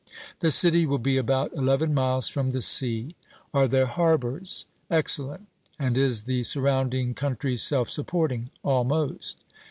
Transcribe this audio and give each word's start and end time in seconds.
'The 0.39 0.49
city 0.49 0.83
will 0.87 0.97
be 0.97 1.15
about 1.15 1.53
eleven 1.55 1.93
miles 1.93 2.27
from 2.27 2.49
the 2.53 2.61
sea.' 2.63 3.13
Are 3.53 3.67
there 3.67 3.85
harbours? 3.85 4.65
'Excellent.' 4.89 5.47
And 5.77 5.95
is 5.95 6.23
the 6.23 6.41
surrounding 6.41 7.13
country 7.13 7.55
self 7.55 7.87
supporting? 7.87 8.49
'Almost.' 8.63 9.37